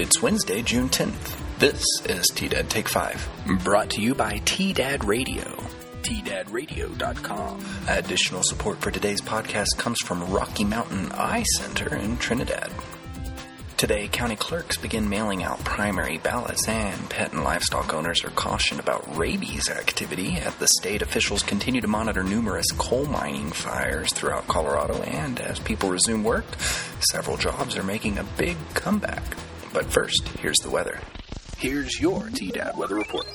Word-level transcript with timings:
It's 0.00 0.22
Wednesday, 0.22 0.62
June 0.62 0.88
10th. 0.88 1.58
This 1.58 1.82
is 2.04 2.28
T-Dad 2.28 2.70
Take 2.70 2.88
5, 2.88 3.58
brought 3.64 3.90
to 3.90 4.00
you 4.00 4.14
by 4.14 4.40
T-Dad 4.44 5.04
Radio. 5.04 5.42
TDadRadio.com. 6.02 7.64
Additional 7.88 8.44
support 8.44 8.80
for 8.80 8.92
today's 8.92 9.20
podcast 9.20 9.76
comes 9.76 10.00
from 10.00 10.30
Rocky 10.30 10.62
Mountain 10.64 11.10
Eye 11.10 11.42
Center 11.56 11.96
in 11.96 12.16
Trinidad. 12.16 12.70
Today, 13.76 14.06
county 14.06 14.36
clerks 14.36 14.76
begin 14.76 15.08
mailing 15.08 15.42
out 15.42 15.64
primary 15.64 16.18
ballots, 16.18 16.68
and 16.68 17.10
pet 17.10 17.32
and 17.32 17.42
livestock 17.42 17.92
owners 17.92 18.22
are 18.22 18.30
cautioned 18.30 18.78
about 18.78 19.16
rabies 19.16 19.68
activity 19.68 20.36
as 20.36 20.54
the 20.54 20.68
state 20.78 21.02
officials 21.02 21.42
continue 21.42 21.80
to 21.80 21.88
monitor 21.88 22.22
numerous 22.22 22.70
coal 22.70 23.06
mining 23.06 23.50
fires 23.50 24.12
throughout 24.14 24.46
Colorado. 24.46 25.02
And 25.02 25.40
as 25.40 25.58
people 25.58 25.90
resume 25.90 26.22
work, 26.22 26.46
several 27.10 27.36
jobs 27.36 27.76
are 27.76 27.82
making 27.82 28.18
a 28.18 28.24
big 28.36 28.56
comeback. 28.74 29.24
But 29.72 29.86
first, 29.86 30.26
here's 30.40 30.58
the 30.58 30.70
weather. 30.70 31.00
Here's 31.58 32.00
your 32.00 32.22
TDAD 32.22 32.76
weather 32.76 32.94
report. 32.94 33.26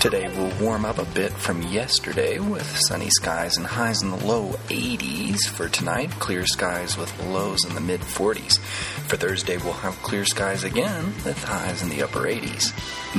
Today 0.00 0.26
will 0.36 0.50
warm 0.60 0.84
up 0.84 0.98
a 0.98 1.04
bit 1.04 1.32
from 1.32 1.62
yesterday 1.62 2.40
with 2.40 2.66
sunny 2.76 3.08
skies 3.08 3.56
and 3.56 3.64
highs 3.64 4.02
in 4.02 4.10
the 4.10 4.16
low 4.16 4.50
80s. 4.68 5.46
For 5.46 5.68
tonight, 5.68 6.10
clear 6.18 6.44
skies 6.44 6.96
with 6.96 7.16
lows 7.26 7.64
in 7.64 7.76
the 7.76 7.80
mid 7.80 8.00
40s. 8.00 8.58
For 9.06 9.16
Thursday, 9.16 9.58
we'll 9.58 9.74
have 9.74 9.94
clear 10.02 10.24
skies 10.24 10.64
again 10.64 11.04
with 11.24 11.42
highs 11.44 11.82
in 11.82 11.88
the 11.88 12.02
upper 12.02 12.22
80s. 12.22 12.72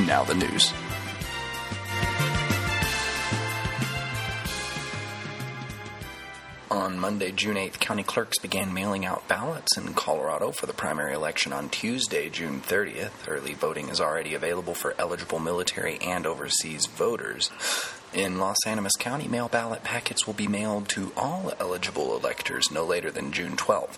Now 0.06 0.26
the 0.26 0.36
news. 0.36 0.74
Monday, 7.04 7.34
June 7.34 7.58
8th, 7.58 7.82
county 7.82 8.02
clerks 8.02 8.40
began 8.40 8.74
mailing 8.74 9.06
out 9.06 9.28
ballots 9.28 9.76
in 9.76 9.94
Colorado 9.94 10.52
for 10.54 10.68
the 10.68 10.74
primary 10.74 11.14
election 11.14 11.52
on 11.52 11.68
Tuesday, 11.68 12.30
June 12.30 12.62
30th. 12.62 13.12
Early 13.28 13.54
voting 13.54 13.90
is 13.90 14.00
already 14.00 14.36
available 14.36 14.74
for 14.74 14.96
eligible 14.98 15.40
military 15.40 15.98
and 15.98 16.26
overseas 16.26 16.86
voters. 16.86 17.52
In 18.14 18.38
Las 18.38 18.58
Animas 18.68 18.96
County, 19.00 19.28
mail 19.28 19.48
ballot 19.48 19.84
packets 19.84 20.28
will 20.28 20.36
be 20.36 20.48
mailed 20.48 20.88
to 20.90 21.12
all 21.18 21.52
eligible 21.60 22.16
electors 22.16 22.70
no 22.70 22.86
later 22.86 23.10
than 23.10 23.32
June 23.32 23.58
12th. 23.58 23.98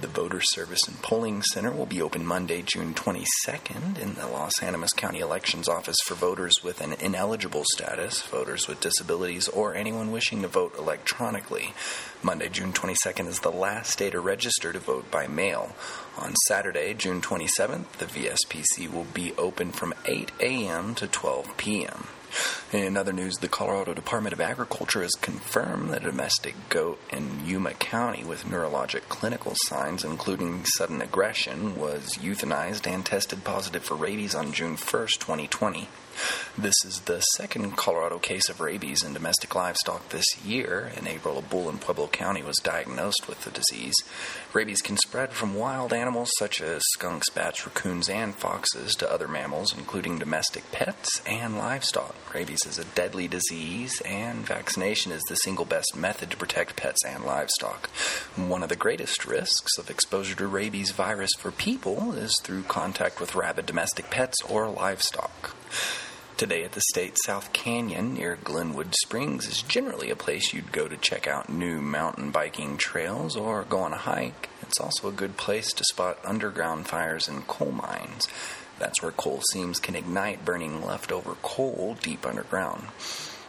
The 0.00 0.06
Voter 0.06 0.40
Service 0.40 0.86
and 0.86 1.02
Polling 1.02 1.42
Center 1.42 1.72
will 1.72 1.84
be 1.84 2.00
open 2.00 2.24
Monday, 2.24 2.62
June 2.62 2.94
22nd 2.94 3.98
in 3.98 4.14
the 4.14 4.28
Las 4.28 4.62
Animas 4.62 4.92
County 4.92 5.18
Elections 5.18 5.68
Office 5.68 5.96
for 6.04 6.14
voters 6.14 6.54
with 6.62 6.80
an 6.80 6.92
ineligible 6.92 7.64
status, 7.74 8.22
voters 8.22 8.68
with 8.68 8.78
disabilities, 8.78 9.48
or 9.48 9.74
anyone 9.74 10.12
wishing 10.12 10.42
to 10.42 10.48
vote 10.48 10.78
electronically. 10.78 11.74
Monday, 12.22 12.48
June 12.48 12.72
22nd 12.72 13.26
is 13.26 13.40
the 13.40 13.50
last 13.50 13.98
day 13.98 14.10
to 14.10 14.20
register 14.20 14.72
to 14.72 14.78
vote 14.78 15.10
by 15.10 15.26
mail. 15.26 15.74
On 16.18 16.36
Saturday, 16.46 16.94
June 16.94 17.20
27th, 17.20 17.90
the 17.98 18.06
VSPC 18.06 18.92
will 18.92 19.06
be 19.12 19.32
open 19.36 19.72
from 19.72 19.92
8 20.04 20.30
a.m. 20.38 20.94
to 20.94 21.08
12 21.08 21.56
p.m. 21.56 22.06
In 22.72 22.96
other 22.96 23.12
news, 23.12 23.36
the 23.36 23.46
Colorado 23.46 23.94
Department 23.94 24.32
of 24.32 24.40
Agriculture 24.40 25.02
has 25.02 25.12
confirmed 25.20 25.90
that 25.90 26.02
a 26.02 26.10
domestic 26.10 26.56
goat 26.68 27.00
in 27.10 27.46
Yuma 27.46 27.74
County 27.74 28.24
with 28.24 28.44
neurologic 28.44 29.02
clinical 29.08 29.54
signs, 29.66 30.02
including 30.02 30.64
sudden 30.76 31.00
aggression, 31.00 31.76
was 31.76 32.16
euthanized 32.16 32.84
and 32.92 33.06
tested 33.06 33.44
positive 33.44 33.84
for 33.84 33.94
rabies 33.94 34.34
on 34.34 34.52
June 34.52 34.76
1, 34.76 34.78
2020. 34.80 35.88
This 36.56 36.74
is 36.84 37.02
the 37.02 37.20
second 37.36 37.76
Colorado 37.76 38.18
case 38.18 38.48
of 38.48 38.60
rabies 38.60 39.04
in 39.04 39.12
domestic 39.12 39.54
livestock 39.54 40.08
this 40.08 40.24
year. 40.42 40.90
In 40.96 41.06
April, 41.06 41.38
a 41.38 41.42
bull 41.42 41.68
in 41.68 41.78
Pueblo 41.78 42.08
County 42.08 42.42
was 42.42 42.56
diagnosed 42.56 43.28
with 43.28 43.44
the 43.44 43.50
disease. 43.50 43.94
Rabies 44.54 44.80
can 44.80 44.96
spread 44.96 45.32
from 45.32 45.54
wild 45.54 45.92
animals 45.92 46.30
such 46.38 46.62
as 46.62 46.82
skunks, 46.94 47.28
bats, 47.28 47.66
raccoons, 47.66 48.08
and 48.08 48.34
foxes 48.34 48.94
to 48.94 49.12
other 49.12 49.28
mammals, 49.28 49.76
including 49.76 50.18
domestic 50.18 50.70
pets 50.72 51.20
and 51.26 51.58
livestock. 51.58 52.14
Rabies 52.34 52.55
is 52.64 52.78
a 52.78 52.84
deadly 52.84 53.26
disease, 53.26 54.00
and 54.02 54.46
vaccination 54.46 55.10
is 55.10 55.22
the 55.28 55.34
single 55.34 55.64
best 55.64 55.96
method 55.96 56.30
to 56.30 56.36
protect 56.36 56.76
pets 56.76 57.04
and 57.04 57.24
livestock. 57.24 57.90
One 58.36 58.62
of 58.62 58.68
the 58.68 58.76
greatest 58.76 59.26
risks 59.26 59.76
of 59.78 59.90
exposure 59.90 60.36
to 60.36 60.46
rabies 60.46 60.92
virus 60.92 61.32
for 61.36 61.50
people 61.50 62.12
is 62.12 62.32
through 62.42 62.62
contact 62.62 63.20
with 63.20 63.34
rabid 63.34 63.66
domestic 63.66 64.10
pets 64.10 64.36
or 64.48 64.68
livestock. 64.68 65.56
Today 66.36 66.64
at 66.64 66.72
the 66.72 66.82
state 66.90 67.16
South 67.24 67.52
Canyon 67.52 68.12
near 68.12 68.36
Glenwood 68.36 68.94
Springs 68.94 69.46
is 69.46 69.62
generally 69.62 70.10
a 70.10 70.16
place 70.16 70.52
you'd 70.52 70.70
go 70.70 70.86
to 70.86 70.96
check 70.98 71.26
out 71.26 71.48
new 71.48 71.80
mountain 71.80 72.30
biking 72.30 72.76
trails 72.76 73.36
or 73.36 73.64
go 73.64 73.78
on 73.78 73.94
a 73.94 73.98
hike. 73.98 74.50
It's 74.60 74.78
also 74.78 75.08
a 75.08 75.12
good 75.12 75.38
place 75.38 75.72
to 75.72 75.84
spot 75.84 76.18
underground 76.24 76.86
fires 76.88 77.26
in 77.26 77.42
coal 77.42 77.72
mines. 77.72 78.28
That's 78.78 79.02
where 79.02 79.12
coal 79.12 79.40
seams 79.52 79.80
can 79.80 79.96
ignite 79.96 80.44
burning 80.44 80.84
leftover 80.84 81.36
coal 81.42 81.96
deep 82.02 82.26
underground. 82.26 82.88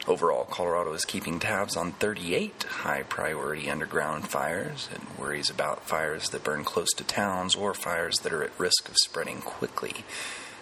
Overall, 0.08 0.46
Colorado 0.46 0.94
is 0.94 1.04
keeping 1.04 1.38
tabs 1.38 1.76
on 1.76 1.92
38 1.92 2.64
high 2.64 3.04
priority 3.04 3.70
underground 3.70 4.30
fires 4.30 4.88
and 4.94 5.06
worries 5.20 5.50
about 5.50 5.84
fires 5.84 6.30
that 6.30 6.46
burn 6.46 6.64
close 6.64 6.94
to 6.96 7.04
towns 7.04 7.56
or 7.56 7.74
fires 7.74 8.20
that 8.20 8.32
are 8.32 8.44
at 8.44 8.58
risk 8.58 8.88
of 8.88 8.96
spreading 8.96 9.42
quickly. 9.42 10.06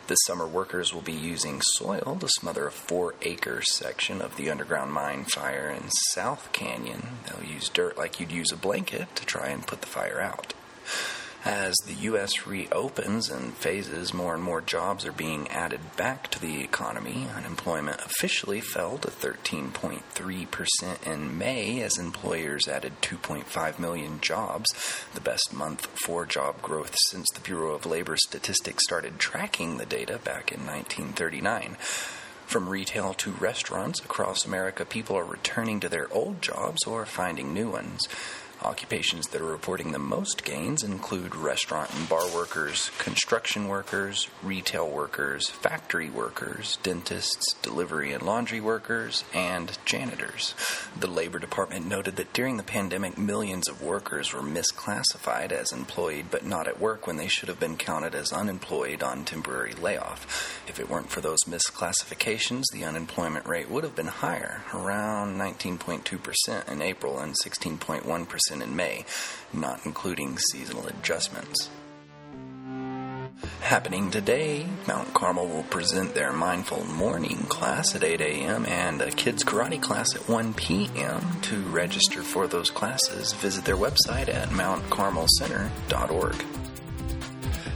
This 0.08 0.18
summer, 0.26 0.48
workers 0.48 0.94
will 0.94 1.02
be 1.02 1.14
using 1.14 1.62
soil 1.62 2.18
to 2.20 2.28
smother 2.28 2.68
a 2.68 2.72
four 2.72 3.14
acre 3.22 3.62
section 3.64 4.22
of 4.22 4.36
the 4.36 4.50
underground 4.50 4.92
mine 4.92 5.26
fire 5.26 5.70
in 5.70 5.90
South 6.12 6.52
Canyon. 6.52 7.08
They'll 7.26 7.48
use 7.48 7.70
dirt 7.70 7.98
like 7.98 8.20
you'd 8.20 8.32
use 8.32 8.52
a 8.52 8.58
blanket 8.58 9.16
to 9.16 9.26
try 9.26 9.48
and 9.48 9.66
put 9.66 9.82
the 9.82 9.88
fire 9.88 10.20
out. 10.20 10.54
As 11.46 11.76
the 11.86 11.94
U.S. 11.94 12.48
reopens 12.48 13.30
in 13.30 13.52
phases, 13.52 14.16
more 14.16 14.34
and 14.34 14.42
more 14.42 14.62
jobs 14.62 15.06
are 15.06 15.12
being 15.12 15.48
added 15.50 15.80
back 15.96 16.32
to 16.32 16.42
the 16.42 16.64
economy. 16.64 17.28
Unemployment 17.36 18.02
officially 18.02 18.62
fell 18.62 18.98
to 18.98 19.10
13.3% 19.10 21.04
in 21.06 21.38
May 21.38 21.82
as 21.84 22.00
employers 22.00 22.68
added 22.68 23.00
2.5 23.02 23.78
million 23.78 24.20
jobs, 24.22 24.66
the 25.14 25.22
best 25.22 25.54
month 25.54 25.86
for 26.04 26.26
job 26.26 26.64
growth 26.64 26.96
since 27.10 27.28
the 27.36 27.42
Bureau 27.42 27.76
of 27.76 27.86
Labor 27.86 28.18
Statistics 28.18 28.84
started 28.84 29.20
tracking 29.20 29.78
the 29.78 29.86
data 29.86 30.18
back 30.18 30.52
in 30.52 30.66
1939. 30.66 31.78
From 32.48 32.70
retail 32.70 33.14
to 33.16 33.32
restaurants 33.32 34.00
across 34.00 34.46
America, 34.46 34.84
people 34.86 35.16
are 35.16 35.26
returning 35.26 35.80
to 35.80 35.90
their 35.90 36.12
old 36.12 36.42
jobs 36.42 36.86
or 36.86 37.06
finding 37.06 37.54
new 37.54 37.70
ones. 37.70 38.08
Occupations 38.62 39.28
that 39.28 39.42
are 39.42 39.46
reporting 39.46 39.92
the 39.92 40.00
most 40.00 40.44
gains 40.44 40.84
include 40.84 41.36
restaurant 41.36 41.94
and 41.94 42.10
bar 42.10 42.28
workers, 42.34 42.90
construction 42.98 43.68
workers, 43.68 44.28
retail 44.42 44.90
workers, 44.90 45.50
factory 45.50 46.10
workers, 46.10 46.78
dentists, 46.82 47.54
delivery 47.62 48.14
and 48.14 48.24
laundry 48.24 48.62
workers, 48.62 49.24
and 49.34 49.75
janitors. 49.86 50.54
The 51.00 51.08
Labor 51.08 51.40
Department 51.40 51.86
noted 51.86 52.16
that 52.16 52.34
during 52.34 52.58
the 52.58 52.64
pandemic, 52.64 53.18
millions 53.18 53.68
of 53.70 53.82
workers 53.82 54.34
were 54.34 54.42
misclassified 54.42 55.52
as 55.52 55.72
employed 55.72 56.26
but 56.32 56.46
not 56.46 56.68
at 56.68 56.80
work 56.80 57.08
when 57.08 57.18
they 57.18 57.28
should 57.28 57.50
have 57.50 57.60
been 57.60 57.78
counted 57.78 58.16
as 58.16 58.34
unemployed 58.34 59.04
on 59.04 59.26
temporary 59.26 59.74
layoff. 59.74 60.64
If 60.68 60.80
it 60.80 60.90
weren't 60.90 61.12
for 61.12 61.22
those 61.22 61.40
misclassifications, 61.48 62.64
the 62.74 62.84
unemployment 62.84 63.46
rate 63.46 63.70
would 63.70 63.84
have 63.84 63.96
been 63.96 64.08
higher, 64.08 64.64
around 64.74 65.38
19.2% 65.38 66.68
in 66.72 66.82
April 66.82 67.20
and 67.20 67.36
16.1% 67.46 68.62
in 68.62 68.76
May, 68.76 69.06
not 69.54 69.86
including 69.86 70.38
seasonal 70.38 70.88
adjustments. 70.88 71.70
Happening 73.66 74.12
today, 74.12 74.68
Mount 74.88 75.12
Carmel 75.16 75.48
will 75.48 75.64
present 75.64 76.14
their 76.14 76.32
Mindful 76.32 76.86
Morning 76.86 77.38
class 77.50 77.96
at 77.96 78.04
8 78.04 78.22
a.m. 78.22 78.64
and 78.68 79.02
a 79.02 79.10
kids 79.10 79.44
karate 79.44 79.82
class 79.82 80.14
at 80.14 80.30
1 80.30 80.54
p.m. 80.54 81.42
To 81.42 81.60
register 81.64 82.22
for 82.22 82.46
those 82.46 82.70
classes, 82.70 83.34
visit 83.34 83.66
their 83.66 83.76
website 83.76 84.30
at 84.30 84.50
mountcarmelcenter.org. 84.50 86.65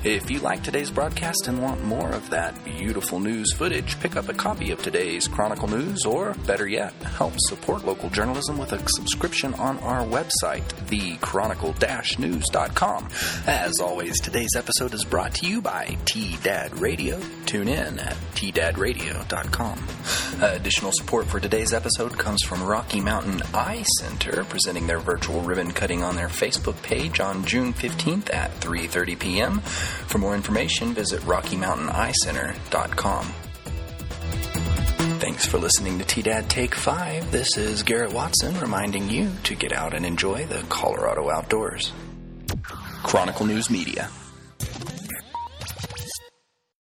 If 0.01 0.31
you 0.31 0.39
like 0.39 0.63
today's 0.63 0.89
broadcast 0.89 1.49
and 1.49 1.61
want 1.61 1.83
more 1.83 2.09
of 2.11 2.29
that 2.29 2.63
beautiful 2.63 3.19
news 3.19 3.51
footage, 3.51 3.99
pick 3.99 4.15
up 4.15 4.29
a 4.29 4.33
copy 4.33 4.71
of 4.71 4.81
today's 4.81 5.27
Chronicle 5.27 5.67
News, 5.67 6.05
or 6.05 6.35
better 6.47 6.65
yet, 6.65 6.93
help 7.03 7.33
support 7.47 7.83
local 7.83 8.09
journalism 8.09 8.57
with 8.57 8.71
a 8.71 8.79
subscription 8.87 9.53
on 9.55 9.77
our 9.79 10.05
website, 10.05 10.63
thechronicle-news.com. 10.87 13.09
As 13.45 13.81
always, 13.81 14.17
today's 14.21 14.55
episode 14.55 14.93
is 14.93 15.03
brought 15.03 15.33
to 15.35 15.45
you 15.45 15.61
by 15.61 15.97
T-Dad 16.05 16.79
Radio. 16.79 17.19
Tune 17.45 17.67
in 17.67 17.99
at 17.99 18.15
tdadradio.com. 18.35 19.83
Additional 20.41 20.93
support 20.93 21.27
for 21.27 21.41
today's 21.41 21.73
episode 21.73 22.17
comes 22.17 22.41
from 22.43 22.63
Rocky 22.63 23.01
Mountain 23.01 23.41
Eye 23.53 23.83
Center, 23.99 24.45
presenting 24.45 24.87
their 24.87 24.99
virtual 24.99 25.41
ribbon 25.41 25.73
cutting 25.73 26.03
on 26.03 26.15
their 26.15 26.29
Facebook 26.29 26.81
page 26.83 27.19
on 27.19 27.43
June 27.43 27.73
15th 27.73 28.33
at 28.33 28.57
3.30 28.61 29.19
p.m. 29.19 29.61
For 30.07 30.17
more 30.17 30.35
information, 30.35 30.93
visit 30.93 31.21
RockyMountainEyeCenter.com. 31.21 33.25
Thanks 35.19 35.45
for 35.45 35.57
listening 35.57 35.99
to 35.99 36.05
T-Dad 36.05 36.49
Take 36.49 36.75
5. 36.75 37.31
This 37.31 37.57
is 37.57 37.83
Garrett 37.83 38.13
Watson 38.13 38.57
reminding 38.59 39.09
you 39.09 39.31
to 39.43 39.55
get 39.55 39.73
out 39.73 39.93
and 39.93 40.05
enjoy 40.05 40.45
the 40.45 40.63
Colorado 40.69 41.29
outdoors. 41.29 41.91
Chronicle 43.03 43.45
News 43.45 43.69
Media. 43.69 44.09